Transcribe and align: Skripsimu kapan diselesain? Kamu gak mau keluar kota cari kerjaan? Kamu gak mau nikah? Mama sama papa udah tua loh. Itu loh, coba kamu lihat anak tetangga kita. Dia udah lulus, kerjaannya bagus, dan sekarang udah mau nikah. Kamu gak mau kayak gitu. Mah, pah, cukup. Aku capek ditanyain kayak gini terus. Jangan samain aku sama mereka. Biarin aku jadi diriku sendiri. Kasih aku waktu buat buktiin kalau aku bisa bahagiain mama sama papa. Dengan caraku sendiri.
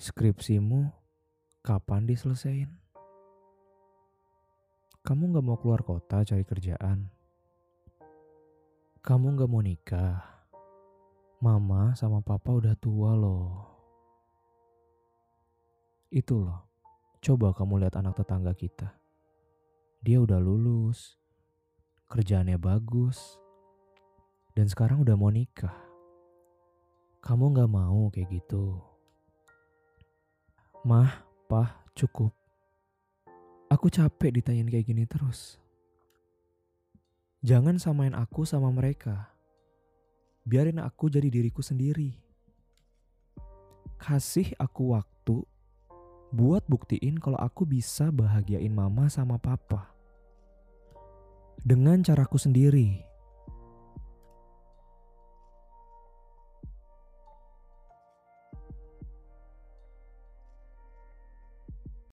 Skripsimu 0.00 0.88
kapan 1.60 2.08
diselesain? 2.08 2.70
Kamu 5.04 5.34
gak 5.36 5.44
mau 5.44 5.58
keluar 5.60 5.84
kota 5.84 6.24
cari 6.24 6.46
kerjaan? 6.46 7.10
Kamu 9.04 9.34
gak 9.36 9.50
mau 9.50 9.60
nikah? 9.60 10.22
Mama 11.42 11.92
sama 11.98 12.22
papa 12.22 12.54
udah 12.54 12.78
tua 12.78 13.18
loh. 13.18 13.66
Itu 16.08 16.40
loh, 16.44 16.70
coba 17.18 17.50
kamu 17.50 17.82
lihat 17.82 17.98
anak 17.98 18.14
tetangga 18.14 18.54
kita. 18.54 18.94
Dia 20.00 20.22
udah 20.22 20.38
lulus, 20.38 21.18
kerjaannya 22.06 22.62
bagus, 22.62 23.36
dan 24.54 24.70
sekarang 24.70 25.02
udah 25.02 25.18
mau 25.18 25.34
nikah. 25.34 25.74
Kamu 27.24 27.52
gak 27.58 27.70
mau 27.70 28.06
kayak 28.14 28.28
gitu. 28.38 28.91
Mah, 30.82 31.14
pah, 31.46 31.78
cukup. 31.94 32.34
Aku 33.70 33.86
capek 33.86 34.42
ditanyain 34.42 34.66
kayak 34.66 34.82
gini 34.90 35.06
terus. 35.06 35.62
Jangan 37.46 37.78
samain 37.78 38.10
aku 38.10 38.42
sama 38.42 38.66
mereka. 38.74 39.30
Biarin 40.42 40.82
aku 40.82 41.06
jadi 41.06 41.30
diriku 41.30 41.62
sendiri. 41.62 42.18
Kasih 43.94 44.58
aku 44.58 44.98
waktu 44.98 45.46
buat 46.34 46.66
buktiin 46.66 47.22
kalau 47.22 47.38
aku 47.38 47.62
bisa 47.62 48.10
bahagiain 48.10 48.74
mama 48.74 49.06
sama 49.06 49.38
papa. 49.38 49.86
Dengan 51.62 52.02
caraku 52.02 52.42
sendiri. 52.42 53.11